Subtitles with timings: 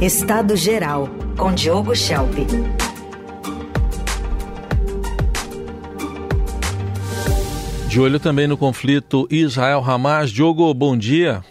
[0.00, 2.32] Estado Geral, com Diogo Schelp.
[7.86, 10.30] De olho também no conflito Israel-Hamas.
[10.30, 11.44] Diogo, bom dia.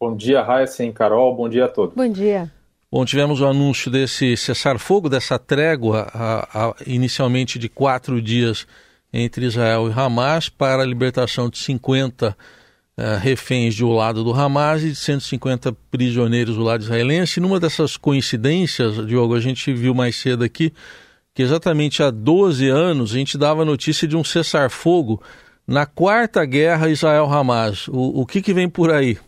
[0.00, 1.36] Bom dia, Raíssa e Carol.
[1.36, 1.94] Bom dia a todos.
[1.94, 2.50] Bom dia.
[2.90, 8.66] Bom, tivemos o anúncio desse cessar-fogo, dessa trégua, a, a, inicialmente de quatro dias
[9.12, 12.34] entre Israel e Hamas, para a libertação de 50
[12.98, 17.38] uh, reféns de um lado do Hamas e de 150 prisioneiros do lado israelense.
[17.38, 20.72] E numa dessas coincidências, Diogo, a gente viu mais cedo aqui
[21.34, 25.20] que exatamente há 12 anos a gente dava notícia de um cessar-fogo
[25.66, 27.88] na quarta guerra Israel-Hamas.
[27.88, 29.18] O, o que, que vem por aí?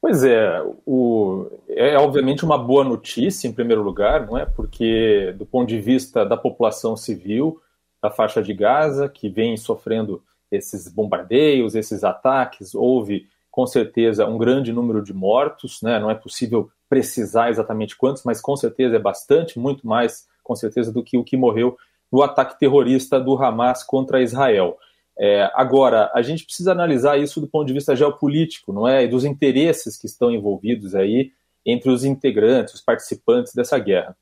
[0.00, 4.44] Pois é, o, é obviamente uma boa notícia em primeiro lugar, não é?
[4.44, 7.60] Porque do ponto de vista da população civil
[8.02, 14.36] da faixa de Gaza, que vem sofrendo esses bombardeios, esses ataques, houve com certeza um
[14.36, 15.98] grande número de mortos, né?
[15.98, 20.92] não é possível precisar exatamente quantos, mas com certeza é bastante, muito mais com certeza
[20.92, 21.76] do que o que morreu
[22.12, 24.78] no ataque terrorista do Hamas contra Israel.
[25.18, 29.04] É, agora, a gente precisa analisar isso do ponto de vista geopolítico, não é?
[29.04, 31.32] E dos interesses que estão envolvidos aí
[31.64, 34.16] entre os integrantes, os participantes dessa guerra.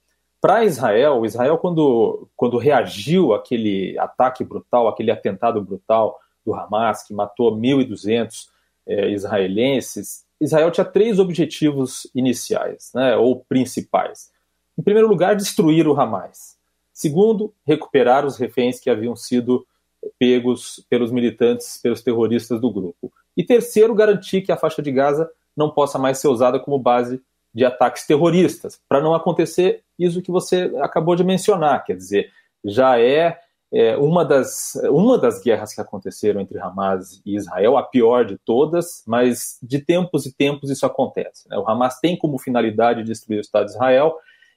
[0.45, 7.15] Para Israel, Israel quando, quando reagiu àquele ataque brutal, aquele atentado brutal do Hamas que
[7.15, 8.49] matou 1.200
[8.87, 14.31] é, israelenses, Israel tinha três objetivos iniciais, né, ou principais.
[14.79, 16.59] Em primeiro lugar, destruir o Hamas.
[16.93, 19.67] Segundo, recuperar os reféns que haviam sido
[20.19, 23.11] pegos pelos militantes, pelos terroristas do grupo.
[23.35, 27.19] E terceiro, garantir que a faixa de Gaza não possa mais ser usada como base
[27.55, 32.31] de ataques terroristas, para não acontecer isso que você acabou de mencionar, quer dizer,
[32.65, 33.39] já é,
[33.73, 38.39] é, uma, das, uma das guerras que aconteceram entre Hamas e Israel, a pior de
[38.39, 41.49] todas, mas de tempos e tempos isso acontece.
[41.49, 41.59] Né?
[41.59, 44.15] O Hamas tem como finalidade destruir o Estado de Israel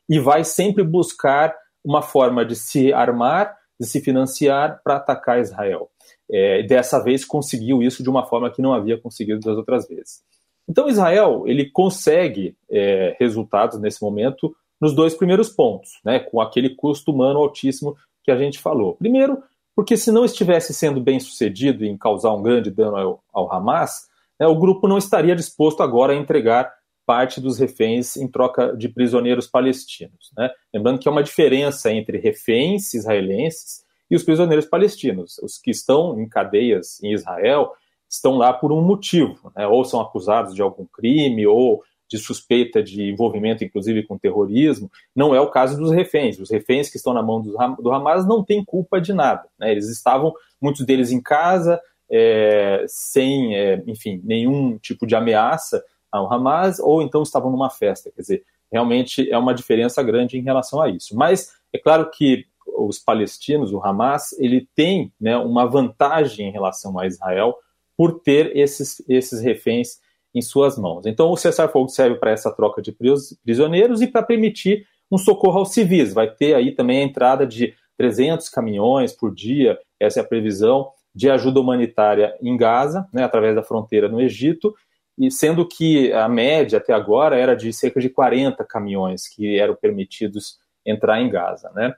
[0.08, 5.90] e vai sempre buscar uma forma de se armar, de se financiar para atacar Israel.
[6.30, 10.22] É, dessa vez conseguiu isso de uma forma que não havia conseguido das outras vezes.
[10.70, 16.76] Então, Israel ele consegue é, resultados nesse momento nos dois primeiros pontos, né, com aquele
[16.76, 18.96] custo humano altíssimo que a gente falou.
[18.96, 19.42] Primeiro,
[19.76, 24.08] porque se não estivesse sendo bem sucedido em causar um grande dano ao, ao Hamas,
[24.40, 26.72] né, o grupo não estaria disposto agora a entregar
[27.06, 30.32] parte dos reféns em troca de prisioneiros palestinos.
[30.38, 30.50] Né?
[30.74, 35.38] Lembrando que há uma diferença entre reféns israelenses e os prisioneiros palestinos.
[35.38, 37.72] Os que estão em cadeias em Israel
[38.10, 39.66] estão lá por um motivo, né?
[39.66, 44.90] ou são acusados de algum crime, ou de suspeita de envolvimento, inclusive, com terrorismo.
[45.16, 46.40] Não é o caso dos reféns.
[46.40, 49.46] Os reféns que estão na mão do Hamas não têm culpa de nada.
[49.60, 49.72] Né?
[49.72, 56.32] Eles estavam, muitos deles em casa, é, sem, é, enfim, nenhum tipo de ameaça ao
[56.32, 58.10] Hamas, ou então estavam numa festa.
[58.16, 61.16] Quer dizer, realmente é uma diferença grande em relação a isso.
[61.16, 62.46] Mas é claro que
[62.78, 67.56] os palestinos, o Hamas, ele tem né, uma vantagem em relação a Israel,
[67.98, 70.00] por ter esses, esses reféns
[70.38, 71.06] em suas mãos.
[71.06, 72.96] Então, o cessar-fogo serve para essa troca de
[73.44, 76.14] prisioneiros e para permitir um socorro aos civis.
[76.14, 80.92] Vai ter aí também a entrada de 300 caminhões por dia, essa é a previsão,
[81.14, 84.76] de ajuda humanitária em Gaza, né, através da fronteira no Egito,
[85.18, 89.76] e sendo que a média até agora era de cerca de 40 caminhões que eram
[89.76, 91.72] permitidos entrar em Gaza.
[91.74, 91.96] Né?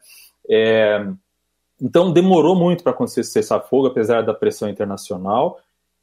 [0.49, 1.05] É,
[1.81, 5.59] então, demorou muito para acontecer esse cessar-fogo, apesar da pressão internacional.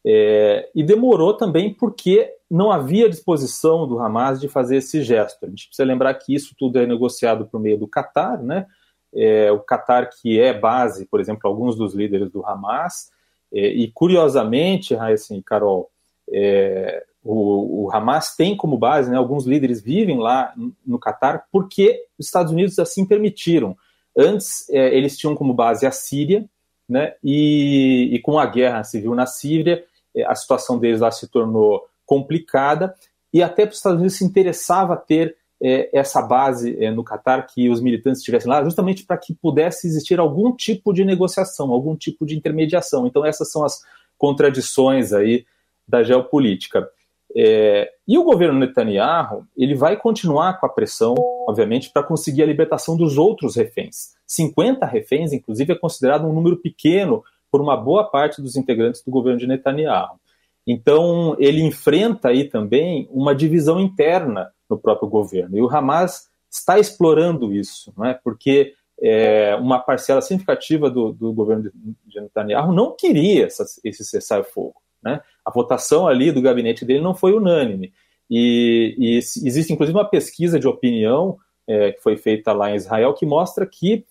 [0.09, 5.45] É, e demorou também porque não havia disposição do Hamas de fazer esse gesto.
[5.45, 8.67] A gente precisa lembrar que isso tudo é negociado por meio do Catar, né?
[9.13, 13.11] É, o Catar que é base, por exemplo, alguns dos líderes do Hamas,
[13.53, 15.91] é, e curiosamente, assim, Carol,
[16.33, 20.55] é, o, o, Hamas tem como base, né, alguns líderes vivem lá
[20.87, 23.77] no Catar porque os Estados Unidos assim permitiram.
[24.17, 26.49] Antes, é, eles tinham como base a Síria,
[26.89, 29.85] né, e, e com a guerra civil na Síria,
[30.25, 32.95] a situação deles lá se tornou complicada
[33.33, 37.47] e até para os Estados Unidos se interessava ter é, essa base é, no Catar,
[37.47, 41.97] que os militantes estivessem lá, justamente para que pudesse existir algum tipo de negociação, algum
[41.97, 43.07] tipo de intermediação.
[43.07, 43.81] Então essas são as
[44.19, 45.45] contradições aí
[45.87, 46.89] da geopolítica.
[47.35, 51.15] É, e o governo Netanyahu ele vai continuar com a pressão,
[51.47, 54.15] obviamente, para conseguir a libertação dos outros reféns.
[54.27, 59.11] 50 reféns, inclusive, é considerado um número pequeno por uma boa parte dos integrantes do
[59.11, 60.19] governo de Netanyahu.
[60.67, 65.57] Então, ele enfrenta aí também uma divisão interna no próprio governo.
[65.57, 68.15] E o Hamas está explorando isso, não é?
[68.15, 71.71] porque é, uma parcela significativa do, do, governo
[72.07, 74.81] de Netanyahu não queria essa, esse cessar-fogo.
[75.03, 75.21] Né?
[75.45, 77.93] A votação ali do gabinete dele não foi unânime.
[78.29, 83.15] E, e existe inclusive uma pesquisa de opinião é, que foi feita lá em Israel
[83.15, 84.05] que mostra que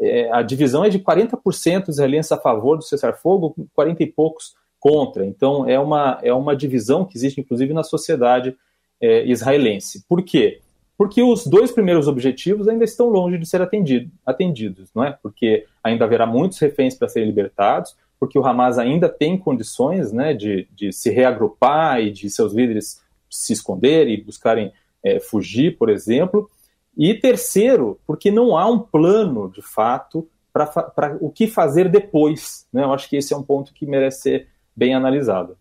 [0.00, 5.24] é, a divisão é de 40% israelenses a favor do cessar-fogo, 40 e poucos contra.
[5.24, 8.56] Então é uma, é uma divisão que existe inclusive na sociedade
[9.00, 10.04] é, israelense.
[10.08, 10.60] Por quê?
[10.96, 15.16] Porque os dois primeiros objetivos ainda estão longe de ser atendido, atendidos, não é?
[15.22, 20.32] Porque ainda haverá muitos reféns para serem libertados, porque o Hamas ainda tem condições né,
[20.32, 24.72] de, de se reagrupar e de seus líderes se esconderem e buscarem
[25.02, 26.48] é, fugir, por exemplo.
[26.96, 32.66] E terceiro, porque não há um plano, de fato, para o que fazer depois.
[32.72, 32.82] Né?
[32.82, 35.56] Eu acho que esse é um ponto que merece ser bem analisado.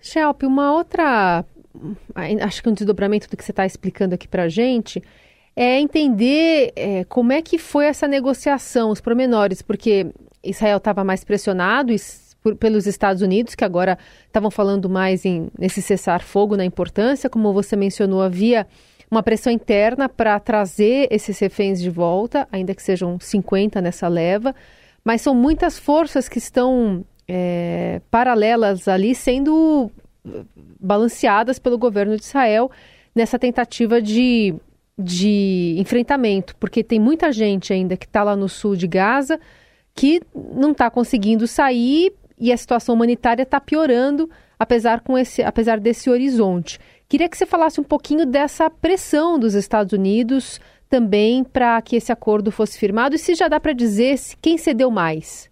[0.00, 1.44] Shelp, uma outra,
[2.44, 5.02] acho que um desdobramento do que você está explicando aqui para a gente,
[5.54, 10.06] é entender é, como é que foi essa negociação, os pormenores, porque
[10.42, 11.92] Israel estava mais pressionado
[12.58, 17.76] pelos Estados Unidos, que agora estavam falando mais em, nesse cessar-fogo, na importância, como você
[17.76, 18.66] mencionou, havia
[19.12, 24.54] uma pressão interna para trazer esses reféns de volta, ainda que sejam 50 nessa leva,
[25.04, 29.90] mas são muitas forças que estão é, paralelas ali sendo
[30.80, 32.70] balanceadas pelo governo de Israel
[33.14, 34.54] nessa tentativa de,
[34.98, 39.38] de enfrentamento, porque tem muita gente ainda que está lá no sul de Gaza
[39.94, 44.30] que não está conseguindo sair e a situação humanitária está piorando,
[44.62, 46.78] apesar, com esse, apesar desse horizonte.
[47.08, 52.12] Queria que você falasse um pouquinho dessa pressão dos Estados Unidos também para que esse
[52.12, 55.50] acordo fosse firmado e se já dá para dizer quem cedeu mais.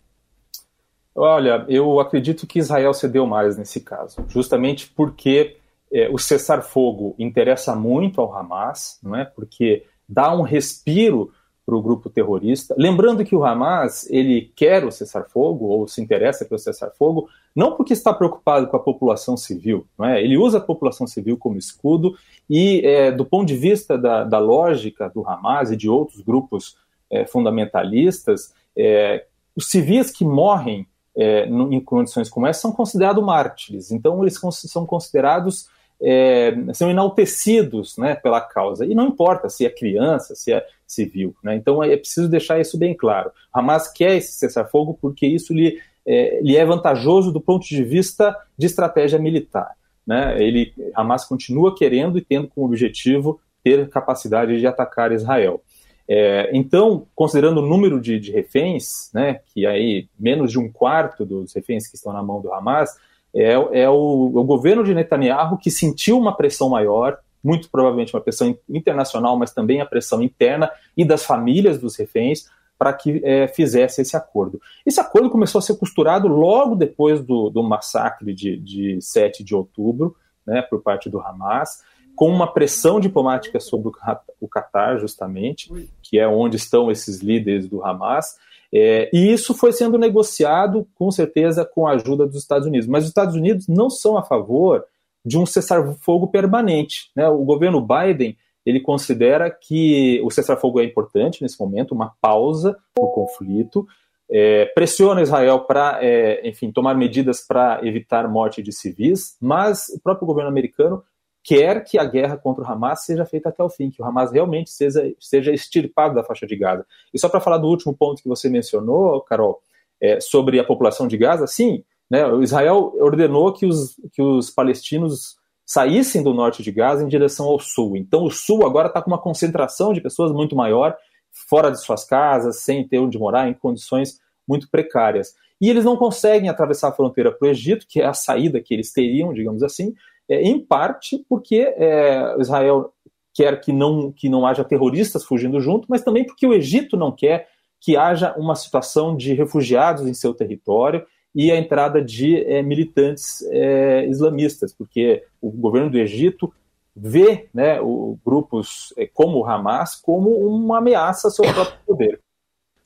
[1.15, 5.57] Olha, eu acredito que Israel cedeu mais nesse caso, justamente porque
[5.93, 9.25] é, o cessar-fogo interessa muito ao Hamas, não é?
[9.25, 11.33] Porque dá um respiro
[11.65, 12.75] para o grupo terrorista.
[12.77, 17.93] Lembrando que o Hamas ele quer o cessar-fogo ou se interessa pelo cessar-fogo, não porque
[17.93, 20.23] está preocupado com a população civil, não é?
[20.23, 22.17] Ele usa a população civil como escudo
[22.49, 26.77] e, é, do ponto de vista da, da, lógica do Hamas e de outros grupos
[27.11, 30.87] é, fundamentalistas, é, os civis que morrem
[31.17, 33.91] é, em condições como essa são considerados mártires.
[33.91, 35.69] Então eles são considerados
[36.03, 38.87] é, são enaltecidos né, pela causa.
[38.87, 41.35] E não importa se é criança, se é civil.
[41.43, 41.57] Né?
[41.57, 43.31] Então é preciso deixar isso bem claro.
[43.53, 48.37] Hamas quer esse cessar-fogo porque isso lhe é, lhe é vantajoso do ponto de vista
[48.57, 49.73] de estratégia militar.
[50.07, 50.43] Né?
[50.43, 55.63] Ele, Hamas continua querendo e tendo como objetivo ter capacidade de atacar Israel.
[56.09, 61.25] É, então, considerando o número de, de reféns, né, que aí menos de um quarto
[61.25, 62.99] dos reféns que estão na mão do Hamas,
[63.35, 68.21] é, é o, o, governo de Netanyahu que sentiu uma pressão maior, muito provavelmente uma
[68.21, 72.47] pressão internacional, mas também a pressão interna e das famílias dos reféns
[72.79, 74.61] para que é, fizesse esse acordo.
[74.87, 79.55] Esse acordo começou a ser costurado logo depois do, do massacre de, de 7 de
[79.55, 80.17] outubro,
[80.47, 81.83] né, por parte do Hamas,
[82.17, 83.93] com uma pressão diplomática sobre o,
[84.41, 85.71] o Qatar, justamente,
[86.03, 88.37] que é onde estão esses líderes do Hamas,
[88.73, 92.87] é, e isso foi sendo negociado, com certeza, com a ajuda dos Estados Unidos.
[92.87, 94.85] Mas os Estados Unidos não são a favor
[95.25, 97.11] de um cessar-fogo permanente.
[97.15, 97.29] Né?
[97.29, 103.09] O governo Biden ele considera que o cessar-fogo é importante nesse momento, uma pausa no
[103.09, 103.87] conflito,
[104.31, 110.01] é, pressiona Israel para, é, enfim, tomar medidas para evitar morte de civis, mas o
[110.01, 111.03] próprio governo americano
[111.43, 114.31] quer que a guerra contra o Hamas seja feita até o fim, que o Hamas
[114.31, 116.87] realmente seja, seja extirpado da faixa de Gaza.
[117.13, 119.61] E só para falar do último ponto que você mencionou, Carol,
[120.01, 124.51] é, sobre a população de Gaza, sim, né, o Israel ordenou que os, que os
[124.51, 127.97] palestinos saíssem do norte de Gaza em direção ao sul.
[127.97, 130.97] Então o sul agora está com uma concentração de pessoas muito maior,
[131.31, 135.33] fora de suas casas, sem ter onde morar, em condições muito precárias.
[135.61, 138.75] E eles não conseguem atravessar a fronteira para o Egito, que é a saída que
[138.75, 139.95] eles teriam, digamos assim,
[140.31, 142.93] é, em parte porque é, Israel
[143.35, 147.11] quer que não, que não haja terroristas fugindo junto, mas também porque o Egito não
[147.11, 147.49] quer
[147.81, 153.43] que haja uma situação de refugiados em seu território e a entrada de é, militantes
[153.51, 156.53] é, islamistas, porque o governo do Egito
[156.95, 162.21] vê né, o, grupos é, como o Hamas como uma ameaça ao seu próprio poder.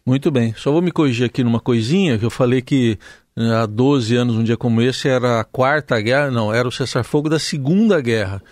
[0.06, 0.52] Muito bem.
[0.54, 2.98] Só vou me corrigir aqui numa coisinha, que eu falei que
[3.36, 7.28] há 12 anos, um dia como esse, era a quarta guerra, não, era o cessar-fogo
[7.28, 8.42] da segunda guerra.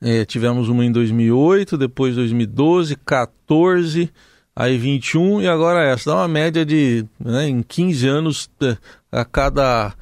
[0.00, 4.12] É, tivemos uma em 2008, depois 2012, 14,
[4.54, 6.10] aí 21 e agora essa.
[6.10, 8.76] Dá uma média de, né, em 15 anos, é,
[9.10, 9.94] a cada...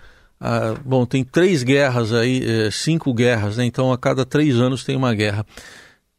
[0.43, 3.67] A, bom, tem três guerras aí, é, cinco guerras, né?
[3.67, 5.45] então a cada três anos tem uma guerra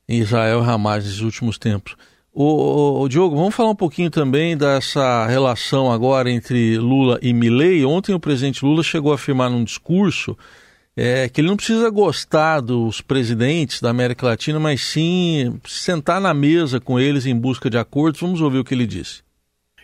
[0.08, 1.96] em Israel e Hamas nesses últimos tempos.
[2.34, 7.84] O, Diogo, vamos falar um pouquinho também dessa relação agora entre Lula e Milley.
[7.84, 10.38] Ontem o presidente Lula chegou a afirmar num discurso
[10.96, 16.34] é que ele não precisa gostar dos presidentes da América Latina, mas sim sentar na
[16.34, 18.22] mesa com eles em busca de acordos.
[18.22, 19.22] Vamos ouvir o que ele disse.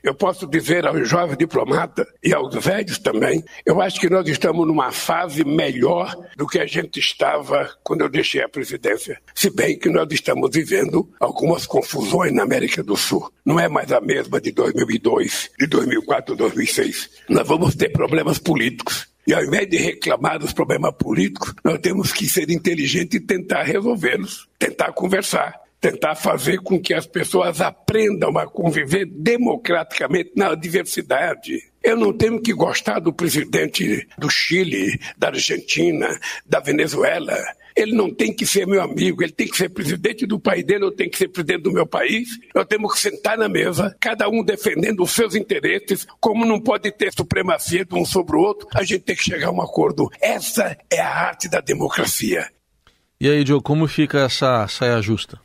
[0.04, 4.66] Eu posso dizer aos jovens diplomatas e aos velhos também, eu acho que nós estamos
[4.68, 9.20] numa fase melhor do que a gente estava quando eu deixei a presidência.
[9.34, 13.32] Se bem que nós estamos vivendo algumas confusões na América do Sul.
[13.46, 17.10] Não é mais a mesma de 2002, de 2004, 2006.
[17.30, 19.08] Nós vamos ter problemas políticos.
[19.26, 23.64] E ao invés de reclamar dos problemas políticos, nós temos que ser inteligentes e tentar
[23.64, 31.60] resolvê-los, tentar conversar tentar fazer com que as pessoas aprendam a conviver democraticamente na diversidade.
[31.84, 36.08] Eu não tenho que gostar do presidente do Chile, da Argentina,
[36.46, 37.36] da Venezuela.
[37.76, 40.84] Ele não tem que ser meu amigo, ele tem que ser presidente do país dele,
[40.84, 42.28] eu tenho que ser presidente do meu país.
[42.54, 46.92] Nós temos que sentar na mesa, cada um defendendo os seus interesses, como não pode
[46.92, 50.10] ter supremacia de um sobre o outro, a gente tem que chegar a um acordo.
[50.20, 52.48] Essa é a arte da democracia.
[53.22, 55.40] E aí, Joe, como fica essa saia justa?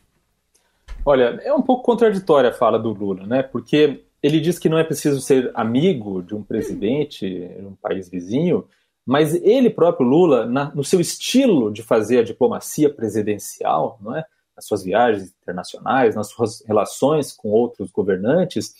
[1.05, 3.43] Olha, é um pouco contraditória a fala do Lula, né?
[3.43, 8.07] Porque ele diz que não é preciso ser amigo de um presidente de um país
[8.07, 8.65] vizinho,
[9.05, 14.23] mas ele próprio, Lula, na, no seu estilo de fazer a diplomacia presidencial, não é?
[14.55, 18.73] nas suas viagens internacionais, nas suas relações com outros governantes,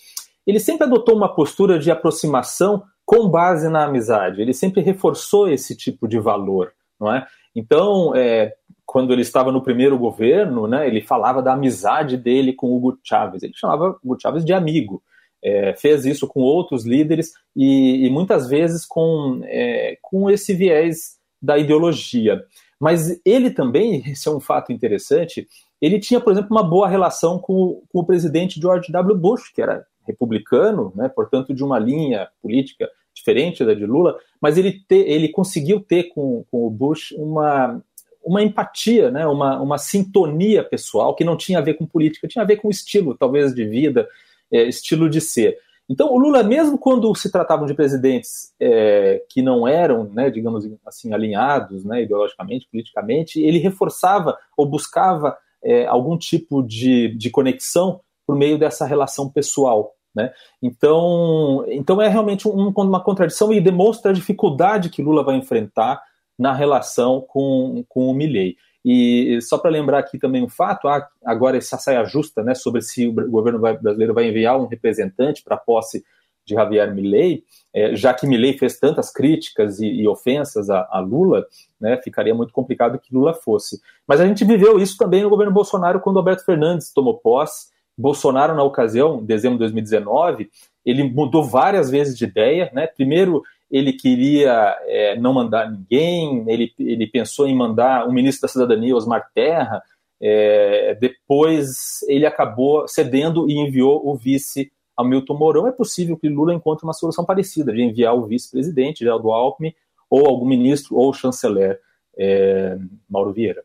[0.46, 4.42] ele sempre adotou uma postura de aproximação com base na amizade.
[4.42, 7.26] Ele sempre reforçou esse tipo de valor, não é?
[7.56, 8.54] Então, é,
[8.94, 13.42] quando ele estava no primeiro governo, né, ele falava da amizade dele com Hugo Chávez.
[13.42, 15.02] Ele chamava Hugo Chávez de amigo.
[15.44, 21.18] É, fez isso com outros líderes e, e muitas vezes com, é, com esse viés
[21.42, 22.46] da ideologia.
[22.80, 25.48] Mas ele também, esse é um fato interessante,
[25.82, 29.18] ele tinha, por exemplo, uma boa relação com, com o presidente George W.
[29.18, 34.56] Bush, que era republicano, né, portanto, de uma linha política diferente da de Lula, mas
[34.56, 37.82] ele, te, ele conseguiu ter com, com o Bush uma,
[38.24, 42.44] uma empatia, né, uma, uma sintonia pessoal que não tinha a ver com política, tinha
[42.44, 44.08] a ver com estilo, talvez, de vida,
[44.52, 45.58] é, estilo de ser.
[45.90, 50.66] Então, o Lula, mesmo quando se tratavam de presidentes é, que não eram, né, digamos
[50.86, 58.00] assim, alinhados né, ideologicamente, politicamente, ele reforçava ou buscava é, algum tipo de, de conexão
[58.26, 59.94] por meio dessa relação pessoal.
[60.16, 60.32] Né?
[60.62, 66.02] Então, então é realmente um, uma contradição e demonstra a dificuldade que Lula vai enfrentar
[66.38, 68.56] na relação com, com o Milley.
[68.86, 72.82] E só para lembrar aqui também um fato, há agora essa saia justa né, sobre
[72.82, 76.04] se o governo brasileiro vai enviar um representante para a posse
[76.46, 81.00] de Javier Milley, é, já que Milley fez tantas críticas e, e ofensas a, a,
[81.00, 81.46] Lula,
[81.80, 83.80] né, ficaria muito complicado que Lula fosse.
[84.06, 87.72] Mas a gente viveu isso também no governo Bolsonaro quando Alberto Fernandes tomou posse.
[87.98, 90.50] Bolsonaro, na ocasião, em dezembro de 2019,
[90.86, 92.70] ele mudou várias vezes de ideia.
[92.74, 92.88] Né?
[92.88, 98.48] Primeiro, ele queria é, não mandar ninguém, ele, ele pensou em mandar o ministro da
[98.48, 99.82] Cidadania, Osmar Terra,
[100.22, 105.68] é, depois ele acabou cedendo e enviou o vice Hamilton Mourão.
[105.68, 109.74] É possível que Lula encontre uma solução parecida, de enviar o vice-presidente, Geraldo Alckmin,
[110.08, 111.80] ou algum ministro ou chanceler
[112.16, 112.78] é,
[113.10, 113.64] Mauro Vieira.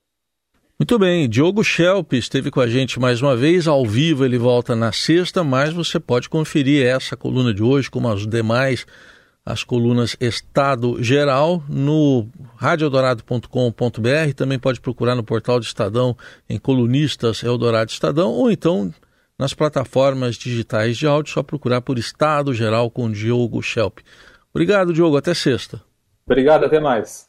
[0.81, 4.75] Muito bem, Diogo Schelp esteve com a gente mais uma vez, ao vivo ele volta
[4.75, 8.87] na sexta, mas você pode conferir essa coluna de hoje, como as demais
[9.49, 16.14] as colunas Estado Geral no radioeldorado.com.br, também pode procurar no portal do Estadão
[16.50, 18.93] em colunistas Eldorado Estadão ou então
[19.38, 24.00] nas plataformas digitais de áudio, só procurar por Estado Geral com Diogo Schelp.
[24.52, 25.81] Obrigado, Diogo, até sexta.
[26.26, 27.27] Obrigado, até mais.